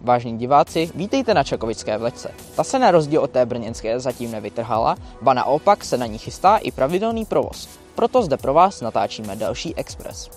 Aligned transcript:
Vážní 0.00 0.38
diváci, 0.38 0.90
vítejte 0.94 1.34
na 1.34 1.44
Čakovické 1.44 1.98
vlečce. 1.98 2.30
Ta 2.56 2.64
se 2.64 2.78
na 2.78 2.90
rozdíl 2.90 3.20
od 3.20 3.30
té 3.30 3.46
brněnské 3.46 4.00
zatím 4.00 4.30
nevytrhala, 4.30 4.96
ba 5.22 5.34
naopak 5.34 5.84
se 5.84 5.96
na 5.96 6.06
ní 6.06 6.18
chystá 6.18 6.56
i 6.56 6.70
pravidelný 6.70 7.24
provoz. 7.24 7.68
Proto 7.94 8.22
zde 8.22 8.36
pro 8.36 8.54
vás 8.54 8.80
natáčíme 8.80 9.36
další 9.36 9.76
Express. 9.76 10.30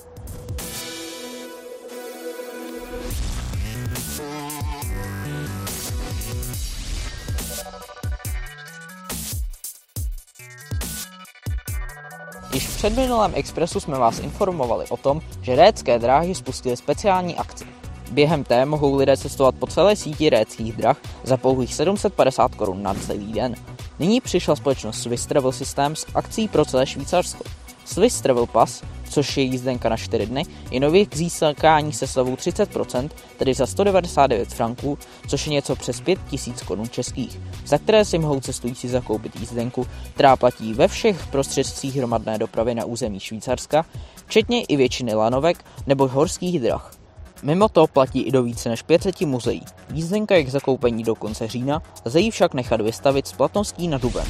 Již 12.54 12.68
v 12.68 12.78
předminulém 12.78 13.32
Expressu 13.36 13.80
jsme 13.80 13.98
vás 13.98 14.20
informovali 14.20 14.86
o 14.90 14.98
tom, 14.98 15.22
že 15.42 15.56
récké 15.56 16.00
dráhy 16.00 16.36
spustily 16.36 16.78
speciální 16.78 17.38
akci. 17.38 17.81
Během 18.12 18.44
té 18.44 18.66
mohou 18.66 18.96
lidé 18.96 19.18
cestovat 19.18 19.56
po 19.56 19.68
celé 19.68 19.96
síti 19.96 20.30
réckých 20.30 20.74
drah 20.74 20.98
za 21.24 21.38
pouhých 21.38 21.74
750 21.74 22.56
korun 22.56 22.84
na 22.84 22.94
celý 22.94 23.34
den. 23.34 23.56
Nyní 24.00 24.22
přišla 24.22 24.56
společnost 24.56 25.02
Swiss 25.02 25.26
Travel 25.26 25.52
System 25.52 25.96
s 25.96 26.06
akcí 26.16 26.48
pro 26.48 26.66
celé 26.66 26.88
Švýcarsko. 26.88 27.44
Swiss 27.86 28.22
Travel 28.22 28.46
Pass, 28.46 28.84
což 29.10 29.38
je 29.38 29.44
jízdenka 29.44 29.90
na 29.90 29.98
4 29.98 30.26
dny, 30.26 30.44
je 30.72 30.80
nově 30.80 31.06
k 31.06 31.16
získání 31.16 31.94
se 31.94 32.08
slevou 32.08 32.36
30%, 32.36 33.10
tedy 33.38 33.54
za 33.54 33.66
199 33.66 34.50
franků, 34.50 34.98
což 35.28 35.48
je 35.48 35.54
něco 35.54 35.76
přes 35.76 36.02
5000 36.02 36.62
korun 36.62 36.90
českých, 36.90 37.40
za 37.66 37.78
které 37.78 38.06
si 38.06 38.20
mohou 38.20 38.40
cestující 38.40 38.88
zakoupit 38.88 39.36
jízdenku, 39.36 39.88
která 40.14 40.36
platí 40.36 40.74
ve 40.74 40.88
všech 40.88 41.28
prostředcích 41.28 41.96
hromadné 41.96 42.38
dopravy 42.38 42.76
na 42.76 42.86
území 42.86 43.20
Švýcarska, 43.20 43.86
včetně 44.26 44.64
i 44.64 44.76
většiny 44.76 45.14
lanovek 45.14 45.66
nebo 45.88 46.08
horských 46.08 46.60
drah. 46.60 47.01
Mimo 47.44 47.70
to 47.70 47.88
platí 47.88 48.22
i 48.22 48.32
do 48.32 48.44
více 48.44 48.70
než 48.70 48.82
500 48.82 49.22
muzeí. 49.22 49.62
Jízdenka 49.94 50.36
je 50.36 50.44
k 50.44 50.50
zakoupení 50.50 51.04
do 51.04 51.16
konce 51.16 51.48
října, 51.48 51.82
lze 52.06 52.20
ji 52.20 52.32
však 52.32 52.54
nechat 52.54 52.82
vystavit 52.82 53.28
s 53.28 53.34
platností 53.34 53.88
na 53.88 53.98
duben. 53.98 54.26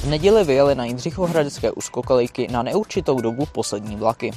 V 0.00 0.04
neděli 0.04 0.44
vyjeli 0.44 0.74
na 0.74 0.84
Jindřichohradecké 0.84 1.70
uskokalejky 1.70 2.48
na 2.50 2.62
neurčitou 2.62 3.20
dobu 3.20 3.46
poslední 3.46 3.96
vlaky. 3.96 4.30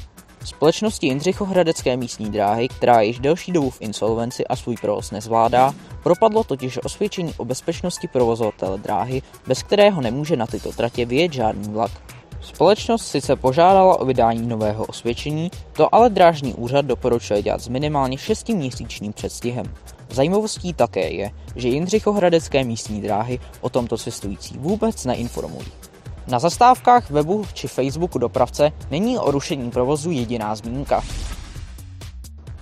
Společnosti 0.45 1.07
Jindřichohradecké 1.07 1.97
místní 1.97 2.29
dráhy, 2.29 2.67
která 2.67 3.01
již 3.01 3.19
delší 3.19 3.51
dobu 3.51 3.69
v 3.69 3.81
insolvenci 3.81 4.47
a 4.47 4.55
svůj 4.55 4.75
provoz 4.81 5.11
nezvládá, 5.11 5.73
propadlo 6.03 6.43
totiž 6.43 6.79
osvědčení 6.83 7.33
o 7.37 7.45
bezpečnosti 7.45 8.07
provozovatele 8.07 8.77
dráhy, 8.77 9.21
bez 9.47 9.63
kterého 9.63 10.01
nemůže 10.01 10.35
na 10.35 10.47
tyto 10.47 10.71
tratě 10.71 11.05
vyjet 11.05 11.33
žádný 11.33 11.73
vlak. 11.73 11.91
Společnost 12.43 13.07
sice 13.07 13.35
požádala 13.35 13.99
o 13.99 14.05
vydání 14.05 14.47
nového 14.47 14.85
osvědčení, 14.85 15.51
to 15.73 15.95
ale 15.95 16.09
drážní 16.09 16.53
úřad 16.53 16.85
doporučuje 16.85 17.41
dělat 17.41 17.61
s 17.61 17.67
minimálně 17.67 18.17
6-měsíčním 18.17 19.13
předstihem. 19.13 19.65
Zajímavostí 20.09 20.73
také 20.73 21.09
je, 21.09 21.31
že 21.55 21.67
Jindřichohradecké 21.67 22.63
místní 22.63 23.01
dráhy 23.01 23.39
o 23.61 23.69
tomto 23.69 23.97
cestující 23.97 24.57
vůbec 24.57 25.05
neinformují. 25.05 25.67
Na 26.27 26.39
zastávkách 26.39 27.09
webu 27.09 27.45
či 27.53 27.67
Facebooku 27.67 28.19
dopravce 28.19 28.71
není 28.91 29.17
o 29.17 29.31
rušení 29.31 29.71
provozu 29.71 30.11
jediná 30.11 30.55
zmínka. 30.55 31.03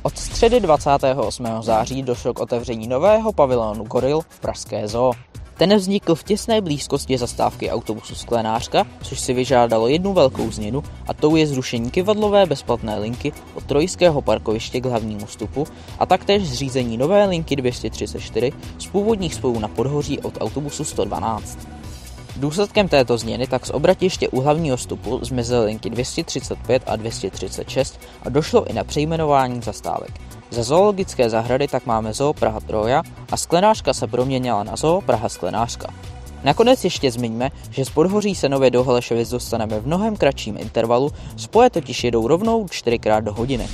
Od 0.04 0.18
středy 0.18 0.60
28. 0.60 1.48
září 1.62 2.04
došlo 2.04 2.34
k 2.34 2.40
otevření 2.40 2.88
nového 2.88 3.34
pavilonu 3.34 3.84
Goril 3.84 4.22
v 4.30 4.40
Pražské 4.40 4.88
zoo. 4.88 5.14
Ten 5.62 5.76
vznikl 5.76 6.16
v 6.16 6.24
těsné 6.24 6.62
blízkosti 6.62 7.18
zastávky 7.18 7.70
autobusu 7.70 8.16
Sklenářka, 8.16 8.88
což 9.04 9.20
si 9.20 9.34
vyžádalo 9.34 9.88
jednu 9.88 10.14
velkou 10.14 10.52
změnu 10.52 10.84
a 11.08 11.14
tou 11.14 11.36
je 11.36 11.48
zrušení 11.48 11.92
kivadlové 11.92 12.46
bezplatné 12.46 13.00
linky 13.00 13.34
od 13.54 13.64
trojského 13.64 14.22
parkoviště 14.22 14.82
k 14.82 14.86
hlavnímu 14.86 15.26
vstupu 15.26 15.68
a 16.00 16.06
taktéž 16.06 16.50
zřízení 16.50 16.98
nové 16.98 17.26
linky 17.26 17.56
234 17.56 18.52
z 18.80 18.88
původních 18.88 19.36
spojů 19.36 19.60
na 19.60 19.68
podhoří 19.68 20.20
od 20.20 20.38
autobusu 20.42 20.84
112. 20.84 21.68
Důsledkem 22.36 22.88
této 22.88 23.18
změny 23.18 23.48
tak 23.48 23.66
z 23.66 23.70
obratiště 23.70 24.30
u 24.30 24.42
hlavního 24.42 24.78
vstupu 24.78 25.20
zmizely 25.22 25.66
linky 25.66 25.90
235 25.90 26.84
a 26.86 26.96
236 26.96 28.00
a 28.24 28.30
došlo 28.30 28.68
i 28.68 28.74
na 28.74 28.84
přejmenování 28.84 29.62
zastávek. 29.62 30.31
Ze 30.52 30.64
zoologické 30.64 31.30
zahrady 31.30 31.68
tak 31.68 31.86
máme 31.86 32.14
Zoo 32.14 32.34
Praha 32.34 32.60
Troja 32.60 33.04
a 33.32 33.38
sklenářka 33.38 33.94
se 33.94 34.08
proměnila 34.08 34.64
na 34.64 34.76
Zoo 34.76 35.02
Praha 35.02 35.30
Sklenářka. 35.30 35.88
Nakonec 36.44 36.84
ještě 36.84 37.12
zmiňme, 37.12 37.50
že 37.70 37.86
z 37.86 37.90
podhoří 37.90 38.36
se 38.36 38.50
nově 38.50 38.72
do 38.72 38.84
Holešovic 38.84 39.30
dostaneme 39.30 39.80
v 39.80 39.88
mnohem 39.88 40.18
kratším 40.18 40.58
intervalu, 40.58 41.12
spoje 41.38 41.70
totiž 41.70 42.04
jedou 42.04 42.28
rovnou 42.28 42.66
4x 42.66 43.22
do 43.22 43.34
hodiny. 43.34 43.68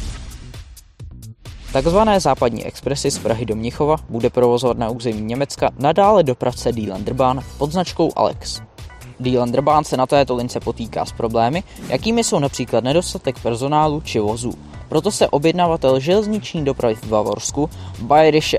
Takzvané 1.73 2.19
západní 2.19 2.65
expresy 2.65 3.11
z 3.11 3.19
Prahy 3.19 3.45
do 3.45 3.55
Mnichova 3.55 3.95
bude 4.09 4.29
provozovat 4.29 4.77
na 4.77 4.89
území 4.89 5.21
Německa 5.21 5.69
nadále 5.79 6.23
dopravce 6.23 6.71
Dylan 6.71 7.03
Drbán 7.03 7.43
pod 7.57 7.71
značkou 7.71 8.11
Alex. 8.15 8.61
Dylan 9.19 9.51
Drbán 9.51 9.83
se 9.83 9.97
na 9.97 10.05
této 10.05 10.35
lince 10.35 10.59
potýká 10.59 11.05
s 11.05 11.11
problémy, 11.11 11.63
jakými 11.89 12.23
jsou 12.23 12.39
například 12.39 12.83
nedostatek 12.83 13.39
personálu 13.39 14.01
či 14.01 14.19
vozů. 14.19 14.53
Proto 14.89 15.11
se 15.11 15.27
objednavatel 15.27 15.99
železniční 15.99 16.65
dopravy 16.65 16.95
v 16.95 17.07
Bavorsku, 17.07 17.69
Bayerische 18.01 18.57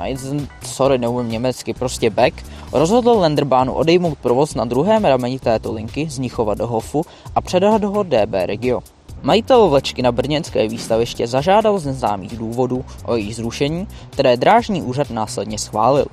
Eisenbahn, 0.00 0.48
sorry, 0.66 0.98
neumím 0.98 1.32
německy, 1.32 1.74
prostě 1.74 2.10
Beck, 2.10 2.44
rozhodl 2.72 3.10
Lenderbánu 3.10 3.72
odejmout 3.72 4.18
provoz 4.18 4.54
na 4.54 4.64
druhém 4.64 5.04
rameni 5.04 5.38
této 5.38 5.72
linky 5.72 6.10
z 6.10 6.18
Nichova 6.18 6.54
do 6.54 6.66
Hofu 6.66 7.04
a 7.34 7.40
předat 7.40 7.84
ho 7.84 8.02
DB 8.02 8.34
Regio. 8.44 8.80
Majitel 9.22 9.68
vlečky 9.68 10.02
na 10.02 10.12
brněnské 10.12 10.68
výstaviště 10.68 11.26
zažádal 11.26 11.78
z 11.78 11.86
neznámých 11.86 12.36
důvodů 12.36 12.84
o 13.04 13.16
její 13.16 13.32
zrušení, 13.32 13.88
které 14.10 14.36
drážní 14.36 14.82
úřad 14.82 15.10
následně 15.10 15.58
schválil. 15.58 16.06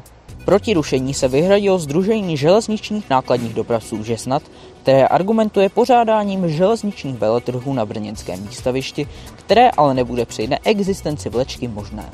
Proti 0.46 0.74
rušení 0.74 1.14
se 1.14 1.28
vyhradilo 1.28 1.80
Združení 1.80 2.38
železničních 2.38 3.10
nákladních 3.10 3.54
dopravců 3.54 4.04
Žesnat, 4.04 4.44
které 4.86 5.08
argumentuje 5.08 5.70
pořádáním 5.70 6.50
železničních 6.50 7.16
veletrhů 7.16 7.74
na 7.74 7.86
brněnském 7.86 8.48
výstavišti, 8.48 9.08
které 9.36 9.70
ale 9.70 9.94
nebude 9.94 10.26
při 10.26 10.48
neexistenci 10.48 11.30
vlečky 11.30 11.68
možné. 11.68 12.10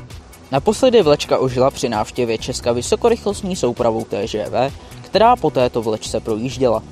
Naposledy 0.52 1.02
vlečka 1.02 1.38
ožila 1.38 1.72
při 1.72 1.90
návštěvě 1.90 2.38
Česka 2.38 2.72
vysokorychlostní 2.72 3.56
soupravou 3.56 4.04
TŽV, 4.04 4.74
která 5.02 5.36
po 5.36 5.50
této 5.50 5.82
vlečce 5.82 6.20
projížděla. 6.20 6.84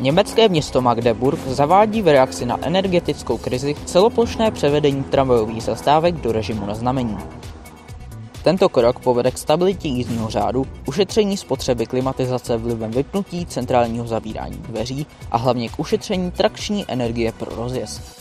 Německé 0.00 0.48
město 0.48 0.80
Magdeburg 0.80 1.46
zavádí 1.46 2.02
v 2.02 2.12
reakci 2.12 2.46
na 2.46 2.58
energetickou 2.62 3.38
krizi 3.38 3.74
celoplošné 3.84 4.50
převedení 4.50 5.04
tramvajových 5.04 5.62
zastávek 5.62 6.14
do 6.14 6.32
režimu 6.32 6.66
na 6.66 6.74
znamení. 6.74 7.18
Tento 8.44 8.68
krok 8.68 8.98
povede 8.98 9.30
k 9.30 9.38
stabilitě 9.38 9.88
jízdního 9.88 10.30
řádu, 10.30 10.66
ušetření 10.86 11.36
spotřeby 11.36 11.86
klimatizace 11.86 12.56
vlivem 12.56 12.90
vypnutí 12.90 13.46
centrálního 13.46 14.06
zavírání 14.06 14.56
dveří 14.56 15.06
a 15.30 15.36
hlavně 15.38 15.68
k 15.68 15.78
ušetření 15.78 16.30
trakční 16.30 16.84
energie 16.88 17.32
pro 17.32 17.56
rozjezd. 17.56 18.17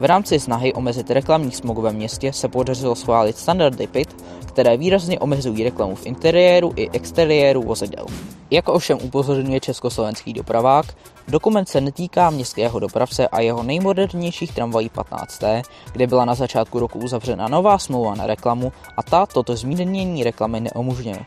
V 0.00 0.04
rámci 0.04 0.40
snahy 0.40 0.72
omezit 0.72 1.10
reklamní 1.10 1.52
smog 1.52 1.78
ve 1.78 1.92
městě 1.92 2.32
se 2.32 2.48
podařilo 2.48 2.94
schválit 2.94 3.38
standardy 3.38 3.86
PIT, 3.86 4.24
které 4.46 4.76
výrazně 4.76 5.18
omezují 5.18 5.64
reklamu 5.64 5.94
v 5.94 6.06
interiéru 6.06 6.72
i 6.76 6.90
exteriéru 6.90 7.62
vozidel. 7.62 8.06
Jak 8.50 8.68
ovšem 8.68 8.98
upozorňuje 9.02 9.60
československý 9.60 10.32
dopravák, 10.32 10.86
dokument 11.28 11.68
se 11.68 11.80
netýká 11.80 12.30
městského 12.30 12.78
dopravce 12.78 13.28
a 13.28 13.40
jeho 13.40 13.62
nejmodernějších 13.62 14.52
tramvají 14.52 14.88
15. 14.88 15.40
kde 15.92 16.06
byla 16.06 16.24
na 16.24 16.34
začátku 16.34 16.78
roku 16.78 16.98
uzavřena 16.98 17.48
nová 17.48 17.78
smlouva 17.78 18.14
na 18.14 18.26
reklamu 18.26 18.72
a 18.96 19.02
ta 19.02 19.26
toto 19.26 19.56
zmírnění 19.56 20.24
reklamy 20.24 20.60
neumožňuje. 20.60 21.20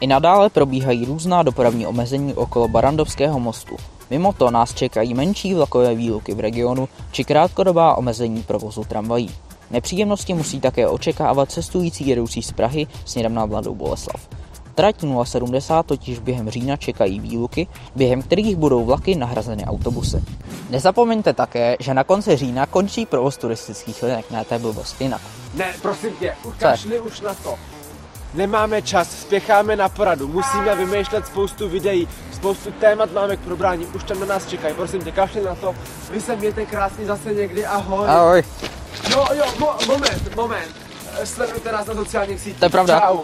I 0.00 0.06
nadále 0.06 0.50
probíhají 0.50 1.04
různá 1.04 1.42
dopravní 1.42 1.86
omezení 1.86 2.34
okolo 2.34 2.68
Barandovského 2.68 3.40
mostu. 3.40 3.76
Mimo 4.10 4.32
to 4.32 4.50
nás 4.50 4.74
čekají 4.74 5.14
menší 5.14 5.54
vlakové 5.54 5.94
výluky 5.94 6.34
v 6.34 6.40
regionu 6.40 6.88
či 7.10 7.24
krátkodobá 7.24 7.94
omezení 7.94 8.42
provozu 8.42 8.84
tramvají. 8.84 9.30
Nepříjemnosti 9.70 10.34
musí 10.34 10.60
také 10.60 10.88
očekávat 10.88 11.50
cestující 11.52 12.06
jedoucí 12.06 12.42
z 12.42 12.52
Prahy 12.52 12.86
směrem 13.04 13.34
na 13.34 13.46
Mladou 13.46 13.74
Boleslav. 13.74 14.28
Trať 14.74 14.96
070 15.24 15.86
totiž 15.86 16.18
během 16.18 16.50
října 16.50 16.76
čekají 16.76 17.20
výluky, 17.20 17.66
během 17.96 18.22
kterých 18.22 18.56
budou 18.56 18.84
vlaky 18.84 19.14
nahrazeny 19.14 19.64
autobusy. 19.64 20.22
Nezapomeňte 20.70 21.32
také, 21.32 21.76
že 21.80 21.94
na 21.94 22.04
konci 22.04 22.36
října 22.36 22.66
končí 22.66 23.06
provoz 23.06 23.36
turistických 23.36 24.02
linek, 24.02 24.30
ne, 24.30 24.44
to 24.44 24.54
je 24.54 24.58
blbost, 24.58 25.00
jinak. 25.00 25.20
Ne, 25.54 25.74
prosím 25.82 26.10
tě, 26.20 26.36
ukažli 26.44 27.00
už 27.00 27.20
na 27.20 27.34
to. 27.34 27.54
Nemáme 28.36 28.82
čas, 28.82 29.20
spěcháme 29.20 29.76
na 29.76 29.88
poradu, 29.88 30.28
musíme 30.28 30.76
vymýšlet 30.76 31.26
spoustu 31.26 31.68
videí, 31.68 32.08
spoustu 32.32 32.70
témat 32.72 33.12
máme 33.12 33.36
k 33.36 33.40
probrání, 33.40 33.86
už 33.86 34.04
tam 34.04 34.20
na 34.20 34.26
nás 34.26 34.46
čekají, 34.46 34.74
prosím 34.74 35.04
tě, 35.04 35.12
kašli 35.12 35.42
na 35.42 35.54
to. 35.54 35.74
Vy 36.10 36.20
se 36.20 36.36
mějte 36.36 36.66
krásně 36.66 37.06
zase 37.06 37.34
někdy, 37.34 37.66
ahoj. 37.66 38.08
Ahoj. 38.08 38.42
Jo, 39.10 39.26
jo, 39.34 39.44
mo- 39.58 39.86
moment, 39.86 40.36
moment. 40.36 40.76
Sledujte 41.24 41.72
nás 41.72 41.86
na 41.86 41.94
sociálních 41.94 42.40
sítích. 42.40 42.58
To 42.58 42.64
je 42.64 42.70
pravda. 42.70 43.00
Čau. 43.00 43.18